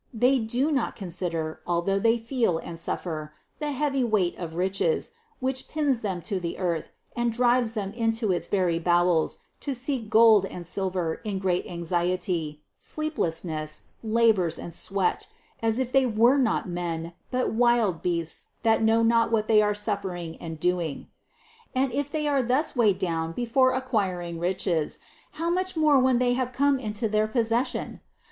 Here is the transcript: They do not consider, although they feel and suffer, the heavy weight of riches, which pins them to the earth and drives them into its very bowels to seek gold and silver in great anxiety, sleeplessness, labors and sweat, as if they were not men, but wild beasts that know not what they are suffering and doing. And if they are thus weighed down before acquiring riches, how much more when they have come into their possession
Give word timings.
They 0.11 0.39
do 0.39 0.71
not 0.71 0.95
consider, 0.95 1.59
although 1.67 1.99
they 1.99 2.17
feel 2.17 2.57
and 2.57 2.79
suffer, 2.79 3.35
the 3.59 3.71
heavy 3.71 4.03
weight 4.03 4.35
of 4.39 4.55
riches, 4.55 5.11
which 5.39 5.67
pins 5.67 5.99
them 6.01 6.23
to 6.23 6.39
the 6.39 6.57
earth 6.57 6.89
and 7.15 7.31
drives 7.31 7.73
them 7.75 7.91
into 7.93 8.31
its 8.31 8.47
very 8.47 8.79
bowels 8.79 9.37
to 9.59 9.75
seek 9.75 10.09
gold 10.09 10.43
and 10.47 10.65
silver 10.65 11.21
in 11.23 11.37
great 11.37 11.67
anxiety, 11.67 12.63
sleeplessness, 12.79 13.83
labors 14.01 14.57
and 14.57 14.73
sweat, 14.73 15.27
as 15.61 15.77
if 15.77 15.91
they 15.91 16.07
were 16.07 16.39
not 16.39 16.67
men, 16.67 17.13
but 17.29 17.53
wild 17.53 18.01
beasts 18.01 18.47
that 18.63 18.81
know 18.81 19.03
not 19.03 19.31
what 19.31 19.47
they 19.47 19.61
are 19.61 19.75
suffering 19.75 20.35
and 20.37 20.59
doing. 20.59 21.09
And 21.75 21.93
if 21.93 22.09
they 22.09 22.27
are 22.27 22.41
thus 22.41 22.75
weighed 22.75 22.97
down 22.97 23.33
before 23.33 23.75
acquiring 23.75 24.39
riches, 24.39 24.97
how 25.33 25.51
much 25.51 25.77
more 25.77 25.99
when 25.99 26.17
they 26.17 26.33
have 26.33 26.51
come 26.53 26.79
into 26.79 27.07
their 27.07 27.27
possession 27.27 28.01